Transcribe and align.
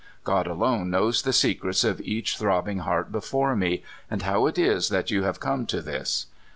God 0.23 0.47
alone 0.47 0.89
knows 0.89 1.21
the 1.21 1.31
secrets 1.31 1.83
of 1.83 2.01
each 2.01 2.35
throbbing 2.39 2.79
heart 2.79 3.11
before 3.11 3.55
me, 3.55 3.83
and 4.09 4.23
how 4.23 4.47
it 4.47 4.57
is 4.57 4.89
that 4.89 5.11
you 5.11 5.21
have 5.21 5.39
come 5.39 5.67
to 5.67 5.79
this. 5.79 6.25